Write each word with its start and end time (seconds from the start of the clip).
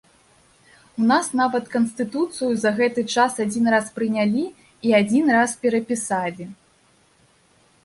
У 1.01 1.09
нас 1.11 1.25
нават 1.41 1.65
канстытуцыю 1.75 2.49
за 2.63 2.71
гэты 2.79 3.01
час 3.17 3.31
адзін 3.47 3.69
раз 3.75 3.93
прынялі 3.99 4.43
і 4.89 4.97
адзін 5.03 5.25
раз 5.39 5.51
перапісалі. 5.67 6.51